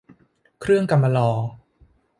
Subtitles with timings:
[0.59, 1.31] เครื่องกำมะลอ